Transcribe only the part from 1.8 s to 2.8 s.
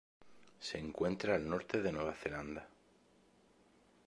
Nueva Zelanda.